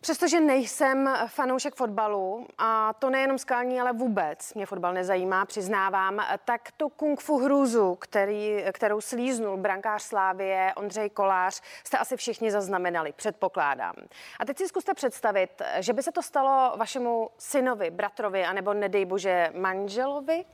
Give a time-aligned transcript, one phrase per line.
[0.00, 6.72] Přestože nejsem fanoušek fotbalu, a to nejenom skalní, ale vůbec mě fotbal nezajímá, přiznávám, tak
[6.76, 13.12] tu kung fu hrůzu, který, kterou slíznul brankář Slávie Ondřej Kolář, jste asi všichni zaznamenali,
[13.12, 13.94] předpokládám.
[14.38, 19.04] A teď si zkuste představit, že by se to stalo vašemu synovi, bratrovi, anebo nedej
[19.04, 20.44] bože manželovi.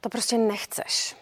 [0.00, 1.16] To prostě nechceš.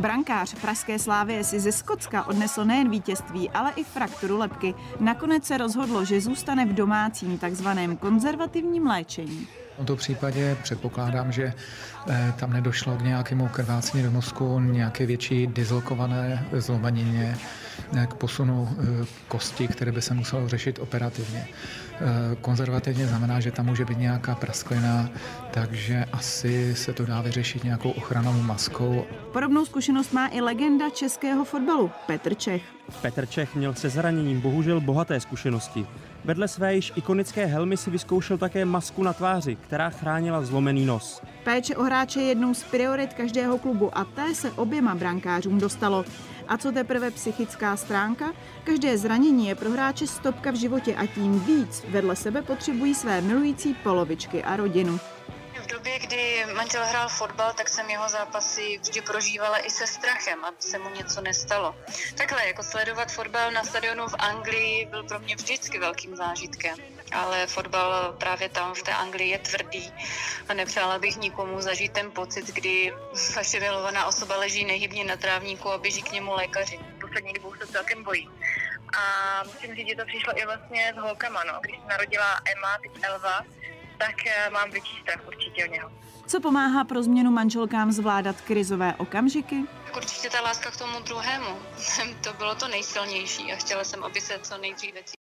[0.00, 4.74] Brankář Pražské slávy si ze Skocka odnesl nejen vítězství, ale i frakturu lepky.
[5.00, 9.46] Nakonec se rozhodlo, že zůstane v domácím takzvaném konzervativním léčení.
[9.72, 11.52] V tomto případě předpokládám, že
[12.10, 17.59] eh, tam nedošlo k nějakému krvácení do mozku, nějaké větší dizlokované zlomanině, eh,
[18.06, 21.48] k posunu eh, kosti, které by se muselo řešit operativně.
[22.40, 25.10] Konzervativně znamená, že tam může být nějaká prasklina,
[25.50, 29.04] takže asi se to dá vyřešit nějakou ochranou maskou.
[29.32, 32.62] Podobnou zkušenost má i legenda českého fotbalu Petr Čech.
[33.02, 35.86] Petr Čech měl se zraněním bohužel bohaté zkušenosti.
[36.24, 41.22] Vedle své již ikonické helmy si vyzkoušel také masku na tváři, která chránila zlomený nos.
[41.44, 46.04] Péče o hráče je jednou z priorit každého klubu a té se oběma brankářům dostalo.
[46.48, 48.32] A co teprve psychická stránka?
[48.64, 53.20] Každé zranění je pro hráče stopka v životě a tím víc vedle sebe potřebují své
[53.20, 55.00] milující polovičky a rodinu
[55.70, 60.56] době, kdy manžel hrál fotbal, tak jsem jeho zápasy vždy prožívala i se strachem, aby
[60.62, 61.76] se mu něco nestalo.
[62.16, 66.76] Takhle, jako sledovat fotbal na stadionu v Anglii byl pro mě vždycky velkým zážitkem.
[67.12, 69.92] Ale fotbal právě tam v té Anglii je tvrdý
[70.48, 72.92] a nepřála bych nikomu zažít ten pocit, kdy
[73.36, 76.80] vaše milovaná osoba leží nehybně na trávníku a běží k němu lékaři.
[77.00, 78.28] Poslední dobou se celkem bojí.
[78.98, 81.60] A musím říct, že to přišlo i vlastně s holkama, no.
[81.60, 83.40] Když se narodila Emma, teď Elva,
[84.00, 85.90] tak eh, mám větší strach určitě o něho.
[86.26, 89.64] Co pomáhá pro změnu manželkám zvládat krizové okamžiky?
[89.96, 91.56] Určitě ta láska k tomu druhému.
[92.24, 95.00] to bylo to nejsilnější a chtěla jsem, aby se co nejdříve